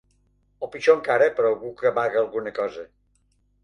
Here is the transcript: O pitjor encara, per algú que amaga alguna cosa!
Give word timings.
O 0.67 0.69
pitjor 0.77 0.95
encara, 1.01 1.29
per 1.41 1.47
algú 1.51 1.71
que 1.83 1.93
amaga 1.93 2.23
alguna 2.25 2.59
cosa! 2.63 2.91